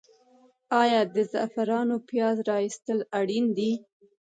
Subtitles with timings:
[0.81, 3.71] آیا د زعفرانو پیاز را ایستل اړین دي؟